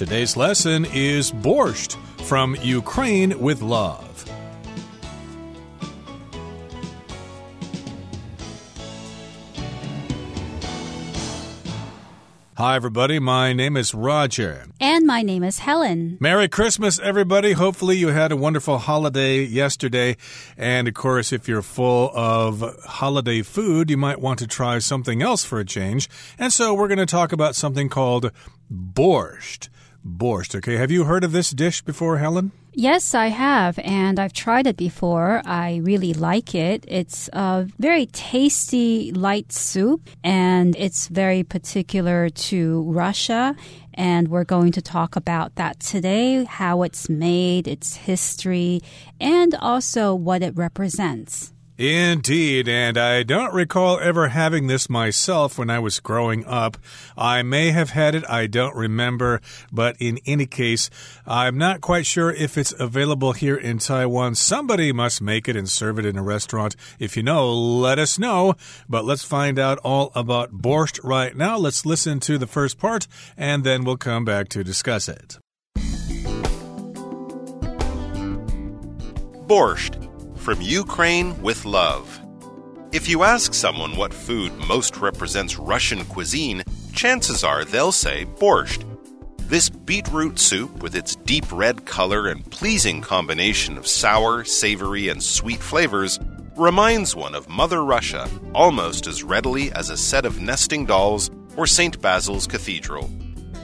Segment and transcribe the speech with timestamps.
[0.00, 4.24] Today's lesson is borscht from Ukraine with love.
[12.56, 13.18] Hi, everybody.
[13.18, 14.64] My name is Roger.
[14.80, 16.16] And my name is Helen.
[16.18, 17.52] Merry Christmas, everybody.
[17.52, 20.16] Hopefully, you had a wonderful holiday yesterday.
[20.56, 25.20] And of course, if you're full of holiday food, you might want to try something
[25.20, 26.08] else for a change.
[26.38, 28.30] And so, we're going to talk about something called
[28.72, 29.68] borscht.
[30.04, 30.76] Borscht, okay?
[30.76, 32.52] Have you heard of this dish before, Helen?
[32.72, 35.42] Yes, I have, and I've tried it before.
[35.44, 36.84] I really like it.
[36.86, 43.56] It's a very tasty, light soup, and it's very particular to Russia.
[43.94, 48.82] And we're going to talk about that today how it's made, its history,
[49.20, 51.52] and also what it represents.
[51.80, 56.76] Indeed, and I don't recall ever having this myself when I was growing up.
[57.16, 59.40] I may have had it, I don't remember,
[59.72, 60.90] but in any case,
[61.26, 64.34] I'm not quite sure if it's available here in Taiwan.
[64.34, 66.76] Somebody must make it and serve it in a restaurant.
[66.98, 68.56] If you know, let us know.
[68.86, 71.56] But let's find out all about borscht right now.
[71.56, 73.06] Let's listen to the first part,
[73.38, 75.38] and then we'll come back to discuss it.
[79.46, 80.09] Borscht
[80.50, 82.20] from Ukraine with love.
[82.90, 88.84] If you ask someone what food most represents Russian cuisine, chances are they'll say borscht.
[89.48, 95.22] This beetroot soup, with its deep red color and pleasing combination of sour, savory, and
[95.22, 96.18] sweet flavors,
[96.56, 101.68] reminds one of Mother Russia almost as readily as a set of nesting dolls or
[101.68, 102.02] St.
[102.02, 103.08] Basil's Cathedral.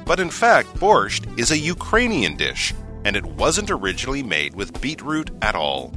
[0.05, 2.73] But in fact, borscht is a Ukrainian dish,
[3.05, 5.93] and it wasn't originally made with beetroot at all.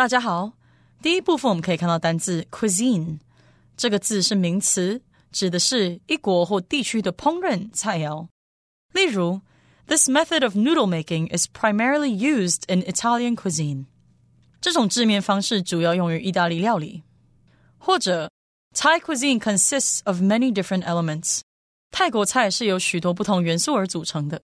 [0.00, 0.54] 大家好，
[1.02, 3.18] 第一部分我们可以看到单字 cuisine
[3.76, 8.26] 这个字是名词，指的是一国或地区的烹饪菜肴。
[8.94, 9.42] 例如
[9.86, 13.84] ，This method of noodle making is primarily used in Italian cuisine。
[14.62, 17.02] 这种制面方式主要用于意大利料理。
[17.76, 18.30] 或者
[18.74, 21.40] ，Thai cuisine consists of many different elements。
[21.90, 24.40] 泰国菜是由许多不同元素而组成的。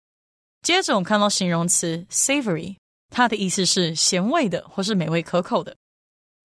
[0.61, 2.77] 接着我们看到形容词 savory。
[3.16, 5.76] 它的意思是咸味的或是美味可口的。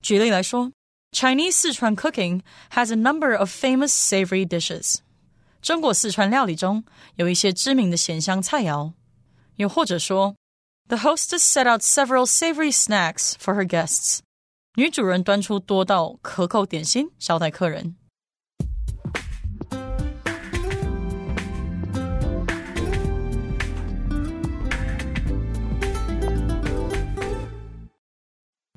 [0.03, 0.73] 举例来说，
[1.13, 2.43] Chinese Sichuan cooking
[2.73, 4.97] has a number of famous savory dishes。
[5.63, 6.85] 中国四川料理中
[7.17, 8.93] 有一些知名的咸香菜肴。
[9.57, 10.37] 又或者说，
[10.89, 14.21] The hostess set out several savory snacks for her guests。
[14.77, 17.97] 女主人端出多道可口点心招待客人。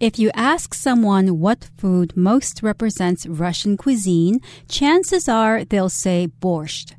[0.00, 6.94] If you ask someone what food most represents Russian cuisine, chances are they'll say borscht.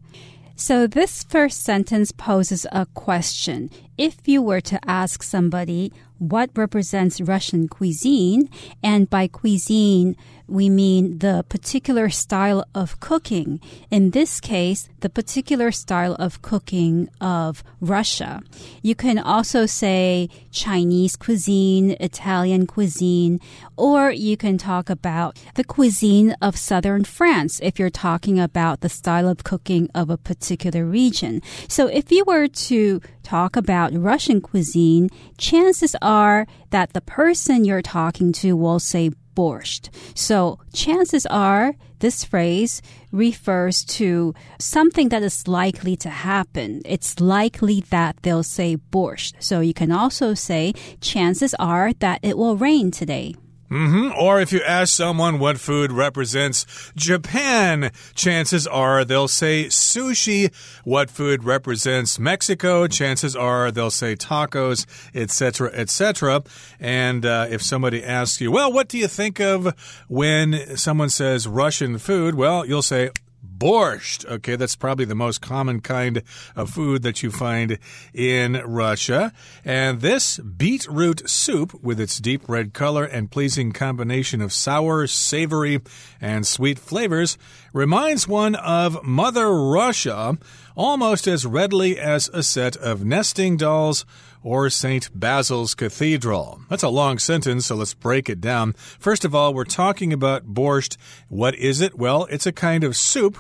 [0.56, 3.69] So this first sentence poses a question.
[3.97, 8.50] If you were to ask somebody what represents Russian cuisine,
[8.81, 10.16] and by cuisine,
[10.47, 13.59] we mean the particular style of cooking.
[13.89, 18.41] In this case, the particular style of cooking of Russia.
[18.81, 23.39] You can also say Chinese cuisine, Italian cuisine,
[23.78, 28.89] or you can talk about the cuisine of southern France if you're talking about the
[28.89, 31.41] style of cooking of a particular region.
[31.67, 37.81] So if you were to talk about Russian cuisine, chances are that the person you're
[37.81, 39.90] talking to will say borscht.
[40.16, 42.81] So chances are this phrase
[43.12, 46.81] refers to something that is likely to happen.
[46.85, 49.34] It's likely that they'll say borscht.
[49.40, 53.35] So you can also say chances are that it will rain today.
[53.75, 54.18] Mm -hmm.
[54.18, 56.66] Or if you ask someone what food represents
[56.96, 60.50] Japan, chances are they'll say sushi.
[60.86, 62.88] What food represents Mexico?
[62.88, 66.44] Chances are they'll say tacos, etc., etc.
[66.80, 69.74] And uh, if somebody asks you, well, what do you think of
[70.07, 72.36] when someone says Russian food?
[72.36, 73.10] Well, you'll say,
[73.45, 74.25] borscht.
[74.25, 76.24] Okay, that's probably the most common kind
[76.56, 77.77] of food that you find
[78.13, 79.31] in Russia.
[79.63, 85.81] And this beetroot soup, with its deep red color and pleasing combination of sour, savory,
[86.19, 87.38] and sweet flavors,
[87.74, 90.38] reminds one of Mother Russia
[90.75, 94.06] almost as readily as a set of nesting dolls
[94.44, 95.10] or St.
[95.18, 96.62] Basil's Cathedral.
[96.69, 98.74] That's a long sentence, so let's break it down.
[99.00, 100.98] First of all, we're talking about borscht.
[101.30, 101.98] What is it?
[101.98, 103.38] Well, it's a kind of soup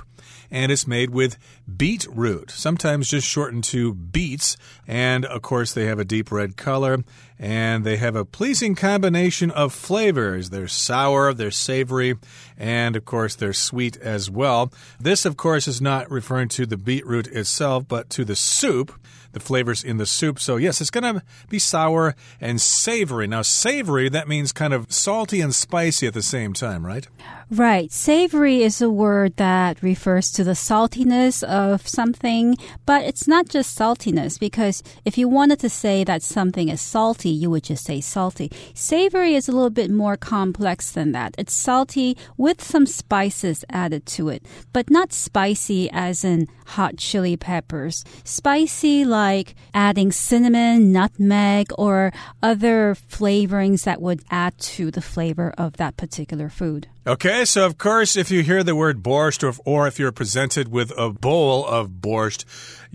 [0.49, 1.37] and it's made with
[1.73, 4.57] beetroot, sometimes just shortened to beets.
[4.87, 7.03] And of course, they have a deep red color
[7.37, 10.49] and they have a pleasing combination of flavors.
[10.49, 12.15] They're sour, they're savory,
[12.57, 14.71] and of course, they're sweet as well.
[14.99, 18.93] This, of course, is not referring to the beetroot itself, but to the soup
[19.35, 20.39] the flavors in the soup.
[20.39, 23.27] So, yes, it's going to be sour and savory.
[23.27, 27.07] Now, savory, that means kind of salty and spicy at the same time, right?
[27.51, 27.91] Right.
[27.91, 33.79] Savory is a word that refers to the saltiness of something, but it's not just
[33.79, 38.01] saltiness because if you wanted to say that something is salty, you would just say
[38.01, 38.51] salty.
[38.73, 41.33] Savory is a little bit more complex than that.
[41.37, 47.37] It's salty with some spices added to it, but not spicy as in hot chili
[47.37, 48.03] peppers.
[48.25, 52.11] Spicy like adding cinnamon, nutmeg, or
[52.43, 56.87] other flavorings that would add to the flavor of that particular food.
[57.07, 60.69] Okay, so of course, if you hear the word borscht, or, or if you're presented
[60.69, 62.45] with a bowl of borscht,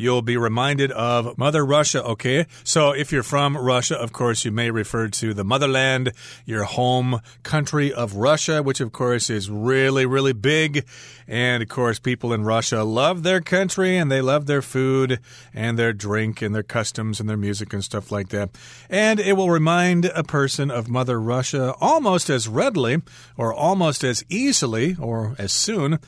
[0.00, 2.47] you'll be reminded of Mother Russia, okay?
[2.64, 6.12] So if you're from Russia, of course, you may refer to the motherland,
[6.47, 10.87] your home country of Russia, which of course is really, really big.
[11.29, 15.20] And of course, people in Russia love their country and they love their food
[15.52, 18.50] and their drink and their customs and their music and stuff like that.
[18.88, 23.02] And it will remind a person of Mother Russia almost as readily
[23.37, 25.99] or almost as easily or as soon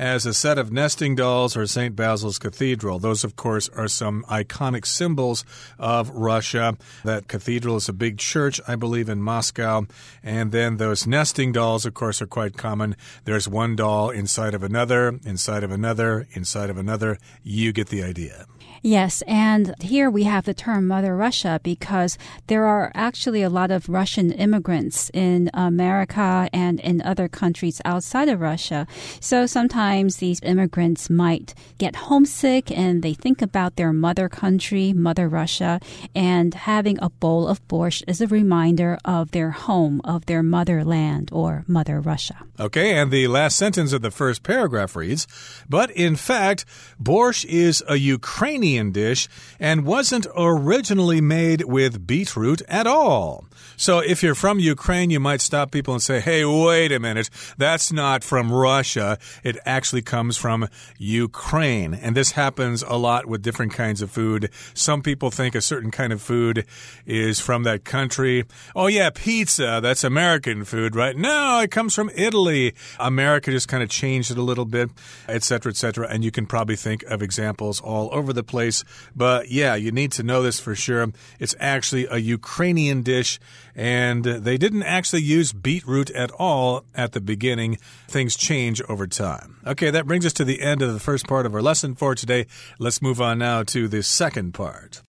[0.00, 1.94] as a set of nesting dolls or St.
[1.94, 2.98] Basil's Cathedral.
[2.98, 5.44] Those, of course, are some iconic symbols
[5.78, 6.78] of Russia.
[7.04, 9.84] That cathedral is a big church, I believe, in Moscow.
[10.22, 12.96] And then those nesting dolls, of course, are quite common.
[13.24, 17.18] There's one doll inside of another, inside of another, inside of another.
[17.42, 18.46] You get the idea.
[18.82, 22.16] Yes, and here we have the term Mother Russia because
[22.46, 28.30] there are actually a lot of Russian immigrants in America and in other countries outside
[28.30, 28.86] of Russia.
[29.20, 35.28] So sometimes these immigrants might get homesick and they think about their mother country, Mother
[35.28, 35.80] Russia,
[36.14, 41.30] and having a bowl of borscht is a reminder of their home, of their motherland
[41.32, 42.36] or Mother Russia.
[42.60, 45.26] Okay, and the last sentence of the first paragraph reads
[45.68, 46.64] But in fact,
[47.02, 49.28] borscht is a Ukrainian dish
[49.58, 53.44] and wasn't originally made with beetroot at all.
[53.80, 57.30] So if you're from Ukraine, you might stop people and say, hey, wait a minute,
[57.56, 59.16] that's not from Russia.
[59.42, 60.68] It actually comes from
[60.98, 61.94] Ukraine.
[61.94, 64.50] And this happens a lot with different kinds of food.
[64.74, 66.66] Some people think a certain kind of food
[67.06, 68.44] is from that country.
[68.76, 71.16] Oh, yeah, pizza, that's American food, right?
[71.16, 72.74] No, it comes from Italy.
[72.98, 74.90] America just kind of changed it a little bit,
[75.26, 76.06] etc., etc.
[76.06, 78.84] And you can probably think of examples all over the place.
[79.16, 81.10] But yeah, you need to know this for sure.
[81.38, 83.40] It's actually a Ukrainian dish
[83.74, 87.78] and they didn't actually use beetroot at all at the beginning.
[88.08, 89.56] Things change over time.
[89.66, 92.14] Okay, that brings us to the end of the first part of our lesson for
[92.14, 92.46] today.
[92.78, 95.02] Let's move on now to the second part.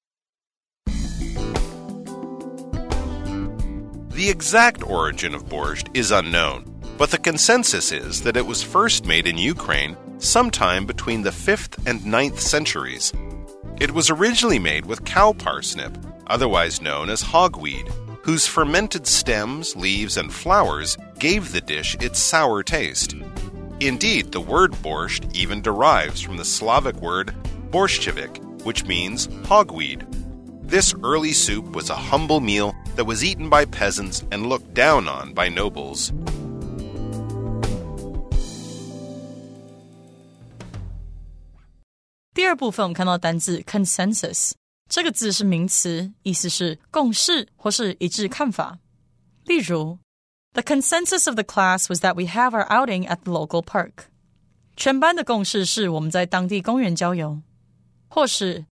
[4.22, 9.06] The exact origin of borscht is unknown, but the consensus is that it was first
[9.06, 13.12] made in Ukraine sometime between the 5th and 9th centuries.
[13.80, 15.98] It was originally made with cow parsnip,
[16.28, 17.92] otherwise known as hogweed,
[18.24, 23.16] whose fermented stems, leaves, and flowers gave the dish its sour taste.
[23.80, 27.34] Indeed, the word borscht even derives from the Slavic word
[27.72, 30.06] borshchevik, which means hogweed.
[30.62, 35.08] This early soup was a humble meal that was eaten by peasants and looked down
[35.08, 36.14] on by nobles.
[43.66, 44.56] consensus
[44.91, 48.79] 这个字是名词，意思是共识或是一致看法。
[49.45, 49.99] 例如，
[50.53, 54.07] The consensus of the class was that we have our outing at the local park。
[54.77, 57.43] 全班的共识是我们在当地公园郊游。
[58.09, 58.67] 或是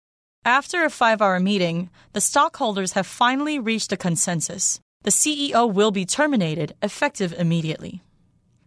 [0.42, 4.76] After a five-hour meeting, the stockholders have finally reached a consensus.
[5.02, 8.00] The CEO will be terminated effective immediately.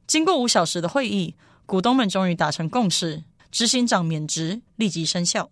[0.08, 5.52] 经过五小时的会议，股东们终于达成共识，执行长免职，立即生效。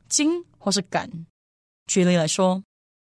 [0.10, 1.26] 茎或是杆。
[1.86, 2.62] 举例来说，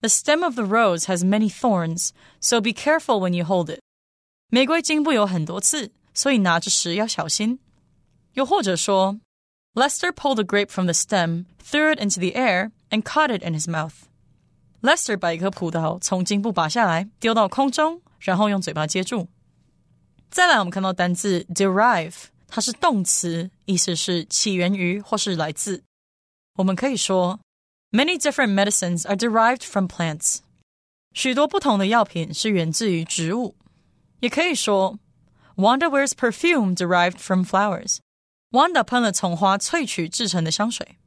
[0.01, 3.79] The stem of the rose has many thorns, so be careful when you hold it。
[4.49, 7.59] 玫瑰茎部有很多刺，所以拿着时要小心。
[8.33, 9.19] 又或者说，
[9.73, 13.57] Lester pulled a grape from the stem, threw it into the air, and caught it in
[13.57, 13.93] his mouth。
[14.81, 19.29] Lester 把一颗葡萄从茎部拔下来，丢到空中，然后用嘴巴接住。
[20.29, 22.15] 再来，我们看到单字 derive，
[22.47, 25.83] 它是动词，意思是起源于或是来自。
[26.57, 27.39] 我们可以说，
[27.91, 30.39] Many different medicines are derived from plants。
[31.13, 33.55] 许多不同的药品是源自于植物。
[34.19, 34.99] 也可以说，
[35.55, 40.97] Wanda wears perfume derived from flowers。Wanda 喷了从花萃取制成的香水。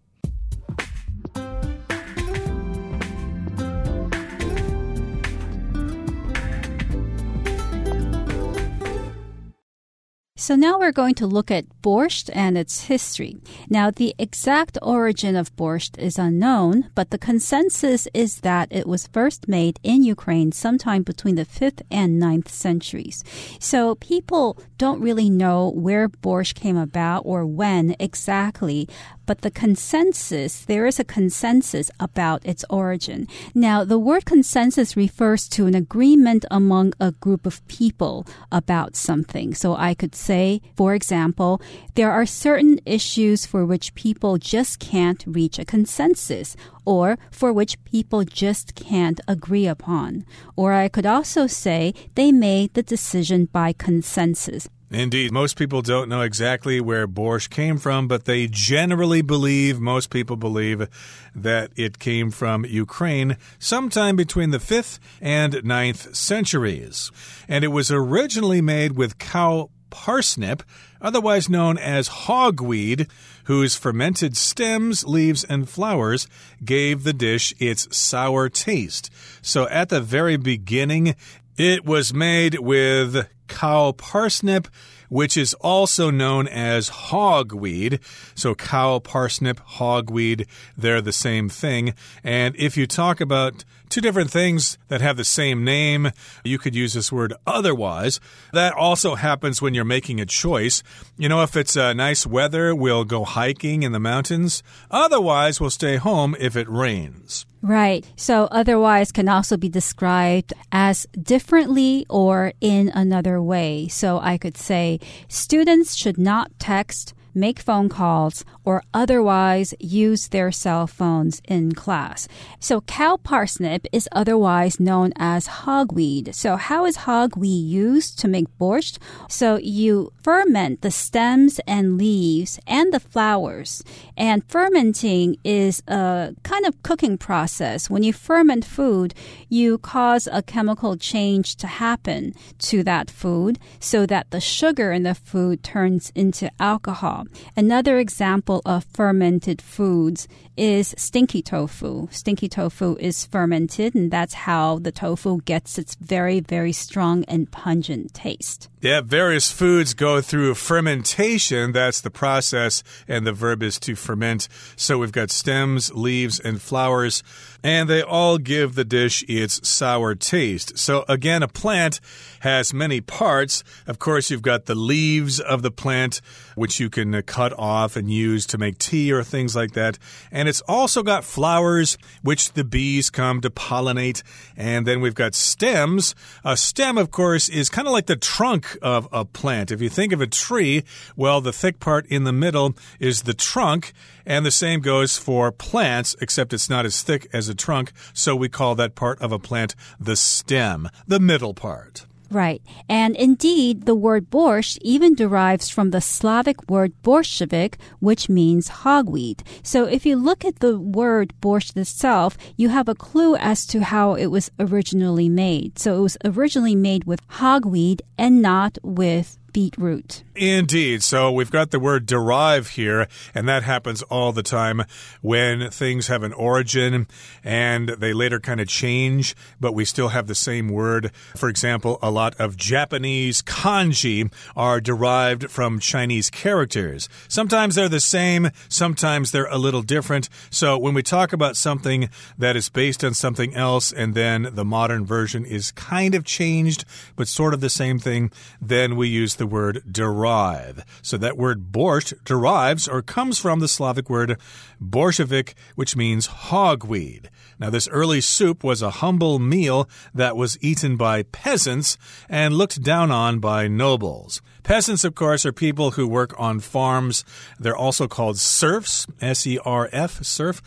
[10.41, 13.37] So now we're going to look at borscht and its history.
[13.69, 19.05] Now, the exact origin of borscht is unknown, but the consensus is that it was
[19.05, 23.23] first made in Ukraine sometime between the 5th and 9th centuries.
[23.59, 28.89] So people don't really know where borscht came about or when exactly,
[29.31, 33.29] but the consensus, there is a consensus about its origin.
[33.55, 39.53] Now, the word consensus refers to an agreement among a group of people about something.
[39.53, 41.61] So I could say, for example,
[41.95, 47.81] there are certain issues for which people just can't reach a consensus or for which
[47.85, 50.25] people just can't agree upon.
[50.57, 54.67] Or I could also say they made the decision by consensus.
[54.91, 60.09] Indeed, most people don't know exactly where borscht came from, but they generally believe, most
[60.09, 60.85] people believe,
[61.33, 67.09] that it came from Ukraine sometime between the 5th and 9th centuries.
[67.47, 70.61] And it was originally made with cow parsnip,
[71.01, 73.09] otherwise known as hogweed,
[73.45, 76.27] whose fermented stems, leaves, and flowers
[76.65, 79.09] gave the dish its sour taste.
[79.41, 81.15] So at the very beginning,
[81.57, 84.67] it was made with cow parsnip,
[85.09, 87.99] which is also known as hogweed.
[88.33, 91.93] So, cow parsnip, hogweed, they're the same thing.
[92.23, 96.11] And if you talk about two different things that have the same name.
[96.43, 98.19] You could use this word otherwise.
[98.53, 100.81] That also happens when you're making a choice.
[101.17, 104.63] You know, if it's uh, nice weather, we'll go hiking in the mountains.
[104.89, 107.45] Otherwise, we'll stay home if it rains.
[107.61, 108.05] Right.
[108.15, 113.87] So otherwise can also be described as differently or in another way.
[113.87, 120.51] So I could say students should not text make phone calls, or otherwise use their
[120.51, 122.27] cell phones in class.
[122.59, 126.33] So cow parsnip is otherwise known as hogweed.
[126.35, 128.97] So how is hogweed used to make borscht?
[129.29, 133.83] So you ferment the stems and leaves and the flowers.
[134.17, 137.89] And fermenting is a kind of cooking process.
[137.89, 139.13] When you ferment food,
[139.49, 145.03] you cause a chemical change to happen to that food so that the sugar in
[145.03, 147.20] the food turns into alcohol.
[147.55, 152.07] Another example of fermented foods is stinky tofu.
[152.11, 157.49] Stinky tofu is fermented, and that's how the tofu gets its very, very strong and
[157.51, 158.69] pungent taste.
[158.81, 161.71] Yeah, various foods go through fermentation.
[161.71, 164.47] That's the process, and the verb is to ferment.
[164.75, 167.21] So we've got stems, leaves, and flowers,
[167.63, 170.79] and they all give the dish its sour taste.
[170.79, 171.99] So again, a plant
[172.39, 173.63] has many parts.
[173.85, 176.19] Of course, you've got the leaves of the plant,
[176.55, 179.97] which you can uh, cut off and use to make tea or things like that.
[180.31, 184.23] And it's also got flowers, which the bees come to pollinate.
[184.55, 186.15] And then we've got stems.
[186.43, 189.71] A stem, of course, is kind of like the trunk of a plant.
[189.71, 190.83] If you think of a tree,
[191.15, 193.93] well, the thick part in the middle is the trunk,
[194.25, 198.35] and the same goes for plants, except it's not as thick as a trunk, so
[198.35, 202.05] we call that part of a plant the stem, the middle part.
[202.31, 202.61] Right.
[202.87, 209.41] And indeed, the word borscht even derives from the Slavic word borshchevik, which means hogweed.
[209.63, 213.83] So if you look at the word borscht itself, you have a clue as to
[213.83, 215.77] how it was originally made.
[215.77, 220.23] So it was originally made with hogweed and not with beetroot.
[220.35, 221.03] Indeed.
[221.03, 224.83] So we've got the word derive here, and that happens all the time
[225.21, 227.07] when things have an origin
[227.43, 231.11] and they later kind of change, but we still have the same word.
[231.35, 237.09] For example, a lot of Japanese kanji are derived from Chinese characters.
[237.27, 240.29] Sometimes they're the same, sometimes they're a little different.
[240.49, 244.65] So when we talk about something that is based on something else and then the
[244.65, 248.31] modern version is kind of changed, but sort of the same thing,
[248.61, 250.85] then we use the word derive.
[251.01, 254.39] So that word borscht derives or comes from the Slavic word
[254.79, 257.25] borshchevik, which means hogweed.
[257.57, 261.97] Now, this early soup was a humble meal that was eaten by peasants
[262.29, 264.43] and looked down on by nobles.
[264.61, 267.25] Peasants, of course, are people who work on farms.
[267.59, 270.61] They're also called serfs, S E R F, serf.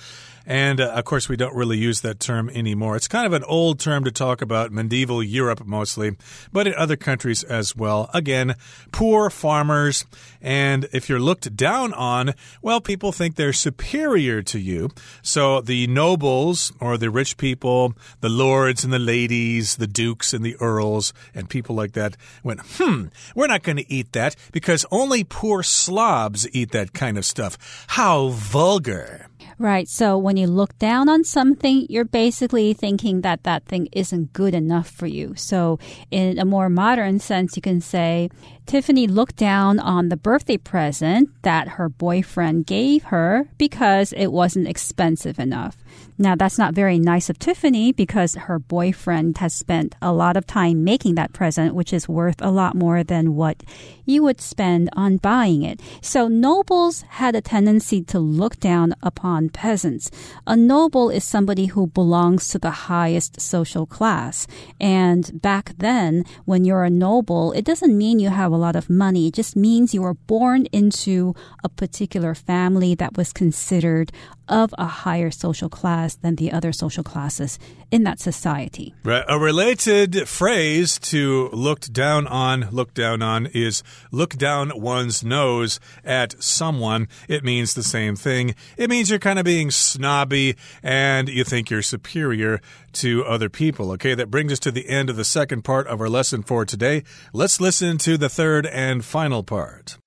[0.46, 2.96] And uh, of course, we don't really use that term anymore.
[2.96, 6.16] It's kind of an old term to talk about medieval Europe mostly,
[6.52, 8.10] but in other countries as well.
[8.12, 8.54] Again,
[8.92, 10.04] poor farmers.
[10.42, 14.90] And if you're looked down on, well, people think they're superior to you.
[15.22, 20.44] So the nobles or the rich people, the lords and the ladies, the dukes and
[20.44, 24.84] the earls, and people like that went, hmm, we're not going to eat that because
[24.90, 27.84] only poor slobs eat that kind of stuff.
[27.88, 29.28] How vulgar.
[29.58, 29.88] Right.
[29.88, 34.54] So when you look down on something, you're basically thinking that that thing isn't good
[34.54, 35.34] enough for you.
[35.36, 35.78] So
[36.10, 38.30] in a more modern sense, you can say
[38.66, 44.66] Tiffany looked down on the birthday present that her boyfriend gave her because it wasn't
[44.66, 45.76] expensive enough.
[46.16, 50.46] Now, that's not very nice of Tiffany because her boyfriend has spent a lot of
[50.46, 53.64] time making that present, which is worth a lot more than what
[54.04, 55.80] you would spend on buying it.
[56.02, 60.10] So, nobles had a tendency to look down upon peasants.
[60.46, 64.46] A noble is somebody who belongs to the highest social class.
[64.80, 68.88] And back then, when you're a noble, it doesn't mean you have a lot of
[68.88, 69.28] money.
[69.28, 74.12] It just means you were born into a particular family that was considered
[74.48, 77.58] of a higher social class than the other social classes
[77.90, 78.94] in that society.
[79.04, 85.80] A related phrase to looked down on, look down on is look down one's nose
[86.04, 87.08] at someone.
[87.28, 88.54] It means the same thing.
[88.76, 92.60] It means you're kind of being snobby and you think you're superior
[92.94, 93.92] to other people.
[93.92, 96.64] Okay, that brings us to the end of the second part of our lesson for
[96.64, 97.02] today.
[97.32, 99.98] Let's listen to the third and final part.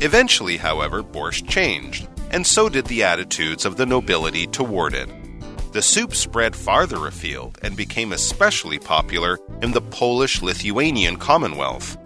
[0.00, 5.08] Eventually, however, borscht changed, and so did the attitudes of the nobility toward it.
[5.72, 11.96] The soup spread farther afield and became especially popular in the Polish Lithuanian Commonwealth.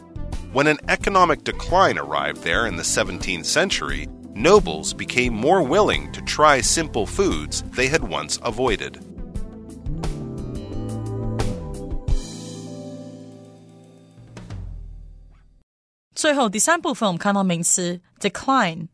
[0.52, 6.22] When an economic decline arrived there in the 17th century, nobles became more willing to
[6.22, 9.04] try simple foods they had once avoided.
[16.19, 18.87] 最后第三部分，我们看到名词 decline，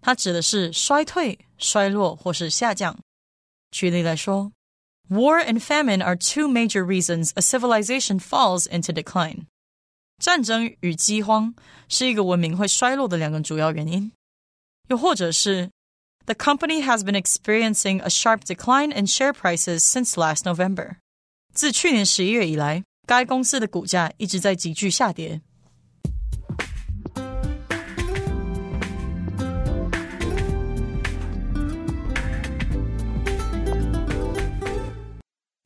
[0.00, 2.98] 它指的是衰退、衰落或是下降。
[3.70, 4.52] 举例来说，
[5.08, 9.46] War and famine are two major reasons a civilization falls into decline。
[10.18, 11.54] 战争与饥荒
[11.88, 14.12] 是一个文明会衰落的两个主要原因。
[14.88, 15.70] 又或者是，
[16.26, 20.96] The company has been experiencing a sharp decline in share prices since last November。
[21.52, 25.42] 自去年十一月以来，该公司的股价一直在急剧下跌。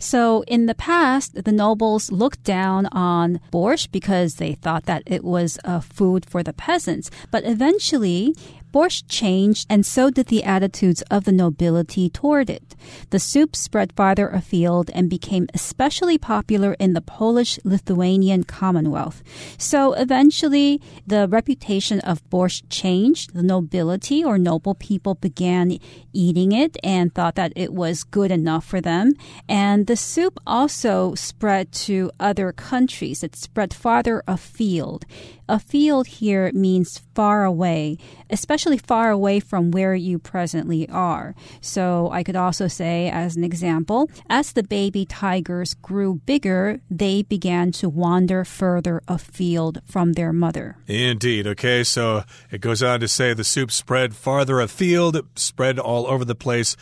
[0.03, 5.23] So in the past, the nobles looked down on borscht because they thought that it
[5.23, 7.09] was a food for the peasants.
[7.31, 8.35] But eventually,
[8.73, 12.75] borscht changed, and so did the attitudes of the nobility toward it.
[13.11, 19.23] The soup spread farther afield and became especially popular in the Polish Lithuanian Commonwealth.
[19.57, 23.33] So eventually, the reputation of borscht changed.
[23.33, 25.77] The nobility or noble people began
[26.11, 29.13] eating it and thought that it was good enough for them.
[29.47, 33.23] And the soup also spread to other countries.
[33.23, 35.05] It spread farther afield.
[35.49, 37.97] Afield here means far away,
[38.29, 41.35] especially far away from where you presently are.
[41.61, 47.23] So I could also say, as an example, as the baby tigers grew bigger, they
[47.23, 50.77] began to wander further afield from their mother.
[50.87, 51.47] Indeed.
[51.47, 56.25] Okay, so it goes on to say the soup spread farther afield, spread all over
[56.25, 56.75] the place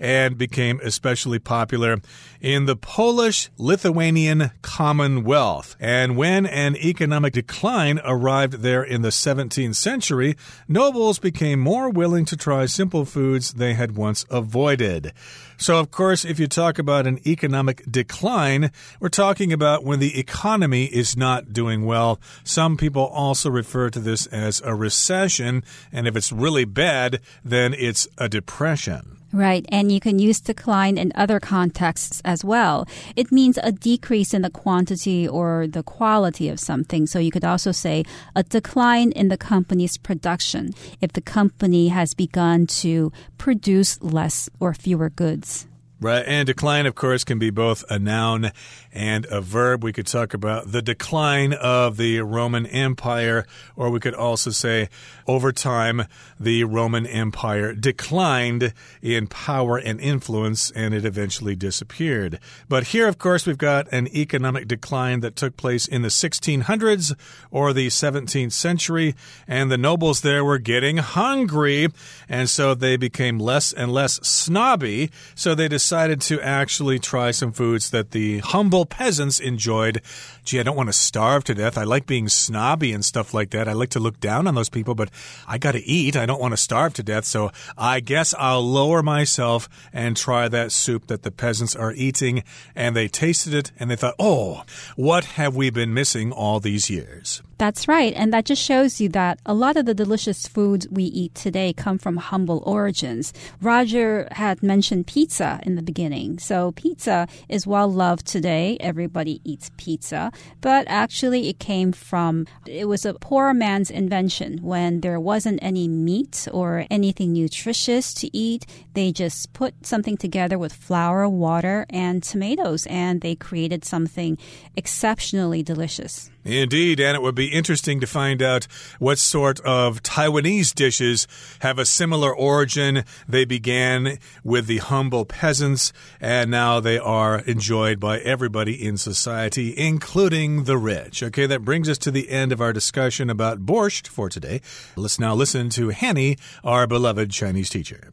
[0.00, 2.00] and became especially popular
[2.40, 5.76] in the Polish Lithuanian Commonwealth.
[5.80, 12.24] And when an economic decline arrived there in the 17th century, nobles became more willing
[12.24, 15.12] to try simple foods they had once avoided.
[15.58, 20.18] So, of course, if you talk about an economic decline, we're talking about when the
[20.18, 22.18] economy is not doing well.
[22.44, 25.62] Some people also refer to this as a recession.
[25.92, 29.17] And if it's really bad, then it's a depression.
[29.30, 32.88] Right, and you can use decline in other contexts as well.
[33.14, 37.06] It means a decrease in the quantity or the quality of something.
[37.06, 42.14] So you could also say a decline in the company's production if the company has
[42.14, 45.66] begun to produce less or fewer goods.
[46.00, 48.52] Right, and decline, of course, can be both a noun
[48.92, 49.82] and a verb.
[49.82, 54.90] We could talk about the decline of the Roman Empire, or we could also say
[55.26, 56.04] over time,
[56.38, 62.38] the Roman Empire declined in power and influence, and it eventually disappeared.
[62.68, 67.12] But here, of course, we've got an economic decline that took place in the 1600s
[67.50, 69.16] or the 17th century,
[69.48, 71.88] and the nobles there were getting hungry,
[72.28, 77.30] and so they became less and less snobby, so they decided decided to actually try
[77.30, 80.02] some foods that the humble peasants enjoyed.
[80.48, 81.76] Gee, I don't want to starve to death.
[81.76, 83.68] I like being snobby and stuff like that.
[83.68, 85.10] I like to look down on those people, but
[85.46, 86.16] I got to eat.
[86.16, 87.26] I don't want to starve to death.
[87.26, 92.44] So I guess I'll lower myself and try that soup that the peasants are eating.
[92.74, 94.62] And they tasted it and they thought, oh,
[94.96, 97.42] what have we been missing all these years?
[97.58, 98.14] That's right.
[98.14, 101.72] And that just shows you that a lot of the delicious foods we eat today
[101.72, 103.32] come from humble origins.
[103.60, 106.38] Roger had mentioned pizza in the beginning.
[106.38, 108.76] So pizza is well loved today.
[108.78, 110.30] Everybody eats pizza.
[110.60, 115.88] But actually, it came from, it was a poor man's invention when there wasn't any
[115.88, 118.66] meat or anything nutritious to eat.
[118.94, 124.38] They just put something together with flour, water, and tomatoes, and they created something
[124.76, 126.30] exceptionally delicious.
[126.48, 128.66] Indeed, and it would be interesting to find out
[128.98, 131.26] what sort of Taiwanese dishes
[131.60, 133.04] have a similar origin.
[133.28, 139.76] They began with the humble peasants, and now they are enjoyed by everybody in society,
[139.76, 141.22] including the rich.
[141.22, 144.62] Okay, that brings us to the end of our discussion about borscht for today.
[144.96, 148.10] Let's now listen to Hanny, our beloved Chinese teacher.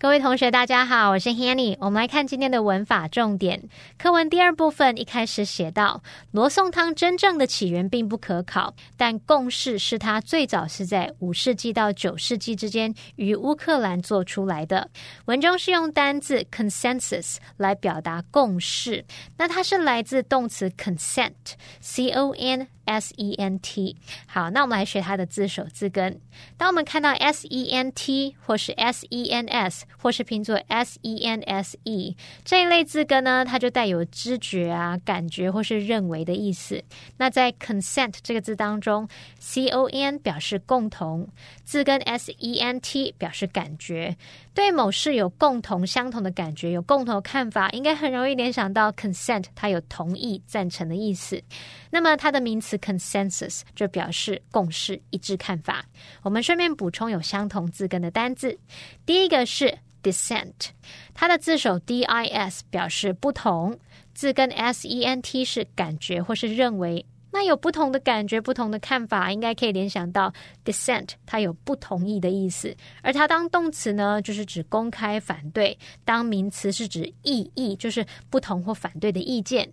[0.00, 1.76] 各位同学，大家好，我是 Hanny。
[1.78, 3.68] 我们来看今天的文法重点。
[3.98, 14.88] 课文第二部分一开始写到，罗宋汤真正的起源并不可考，但共识是它最早是在五世纪到九世纪之间于乌克兰做出来的。
[15.26, 19.04] 文中是用单字 consensus 来表达共识，
[19.36, 22.68] 那它是来自动词 consent，c o n。
[22.90, 26.20] S E N T，好，那我们来学它的字首字根。
[26.56, 32.16] 当我们看到 S E N T 或是 S E N S 或是拼作 S E N S E
[32.44, 36.82] 这一类字根呢，它就带有知觉啊、感觉或是认为的意思。
[37.16, 41.28] 那在 consent 这个字当中，C O N 表示共同，
[41.62, 44.16] 字根 S E N T 表示感觉。
[44.52, 51.40] 对某事有共同、相同的感觉，有共同看法，应该很容易联想到 consent，它有同意、赞成的意思。
[51.90, 55.84] 那么它的名词 consensus 就表示共识、一致看法。
[56.22, 58.58] 我们顺便补充有相同字根的单字，
[59.06, 60.70] 第一个是 dissent，
[61.14, 63.78] 它的字首 d i s 表示不同，
[64.14, 67.06] 字根 s e n t 是感觉或是认为。
[67.32, 70.32] 那有不同的感觉、不同的看法，应该可以联想到
[70.64, 72.76] dissent，它有不同意的意思。
[73.02, 79.72] 而它当动词呢，就是指公开反对；当名词是指异议，就是不同或反对的意见。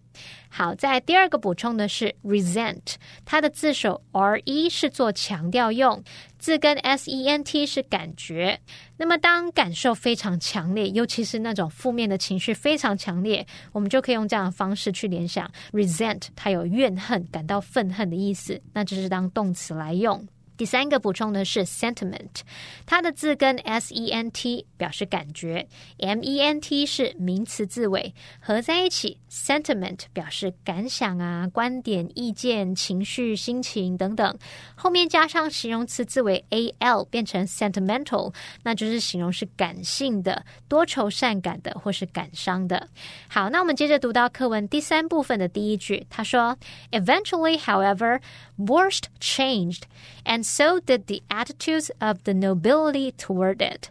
[0.50, 6.04] 好，在第二个补充的是 resent，它的字首 r e 是做强调用，
[6.38, 8.60] 字根 s e n t 是感觉。
[8.97, 20.28] 那么当感受非常强烈，尤其是那种负面的情绪非常强烈，我们就可以用这样的方式去联想 resent，它有怨恨、感到愤恨的意思，那就是当动词来用。
[20.58, 22.41] 第三个补充的是 sentiment，
[22.86, 25.67] 它的字根 s e n t 表示感觉
[26.00, 34.36] ，m e n t 是名词字尾，合在一起 sentiment 表示感想啊、观点、意见、情绪、心情等等，
[34.76, 42.88] 后面加上形容词字尾 a l 变成 sentimental，那就是形容是感性的、多愁善感的或是感伤的。
[43.28, 46.58] 好，那我们接着读到课文第三部分的第一句，他说
[46.91, 48.20] ：Eventually, however,
[48.58, 49.84] borscht changed
[50.26, 53.88] and so did the attitudes of the nobility toward it.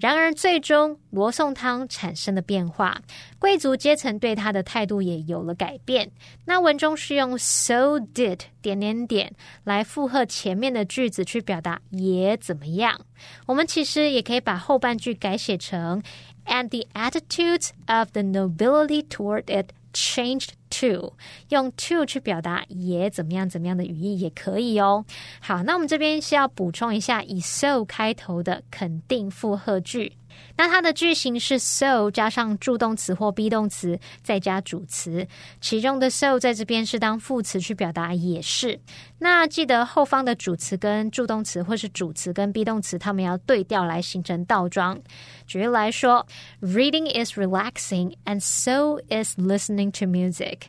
[0.00, 2.96] 然而，最终罗宋汤产生了变化，
[3.38, 6.10] 贵族阶层对他的态度也有了改变。
[6.44, 9.32] 那文中是用 so did 点点点
[9.62, 13.00] 来附和前面的句子，去表达也怎么样。
[13.46, 16.02] 我们其实也可以把后半句改写成
[16.46, 21.13] and the attitudes of the nobility toward it changed to
[21.49, 25.03] 用 to 去表达也怎么样怎么样的语义也可以哦。
[25.39, 30.13] 好，那我们这边是要补充一下以 so 开头的肯定复合句。
[30.57, 35.27] 那它的句型是 so 加上助动词或 be 动词，再加主词。
[35.61, 38.79] 其中的 so 在这边是当副词去表达也是。
[39.19, 44.99] 那记得后方的主词跟助动词，或是主词跟 be 动词，它们要对调来形成倒装。
[45.45, 46.25] 举例来说
[46.61, 50.61] ，Reading is relaxing and so is listening to music。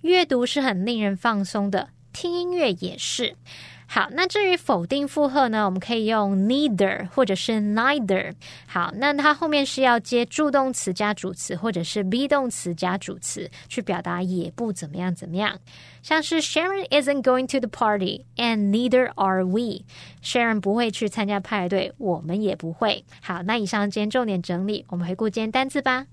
[0.00, 3.36] 阅读是很令人放松的，听音乐也是。
[3.86, 8.34] 好，那至于否定负荷呢，我们可以用 neither 或者是 neither。
[8.66, 15.58] 好，那它后面是要接助动词加主词，或者是 be 动词加主词，去表达也不怎么样怎么样。
[16.02, 19.84] 像是 Sharon isn't going to the party and neither are we。
[20.22, 23.04] Sharon 不会去参加派对，我们也不会。
[23.22, 26.06] 好，那以上今天重点整理，我们回顾今天单词吧。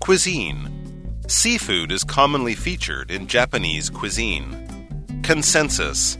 [0.00, 0.71] Cuisine.
[1.28, 5.20] Seafood is commonly featured in Japanese cuisine.
[5.22, 6.18] Consensus.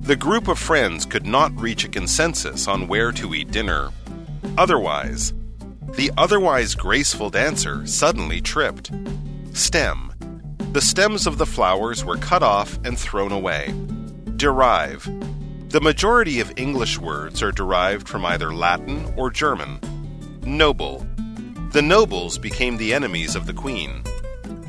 [0.00, 3.90] The group of friends could not reach a consensus on where to eat dinner.
[4.58, 5.32] Otherwise.
[5.94, 8.90] The otherwise graceful dancer suddenly tripped.
[9.54, 10.12] Stem.
[10.72, 13.74] The stems of the flowers were cut off and thrown away.
[14.36, 15.08] Derive.
[15.70, 19.80] The majority of English words are derived from either Latin or German.
[20.42, 21.06] Noble.
[21.72, 24.04] The nobles became the enemies of the queen.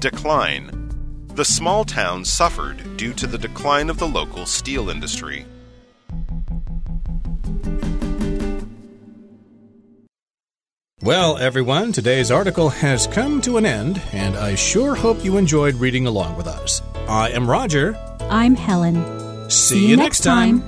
[0.05, 0.69] Decline.
[1.33, 5.47] The small town suffered due to the decline of the local steel industry.
[11.01, 15.73] Well, everyone, today's article has come to an end, and I sure hope you enjoyed
[15.73, 16.83] reading along with us.
[17.07, 17.97] I am Roger.
[18.29, 19.49] I'm Helen.
[19.49, 20.63] See, you next time.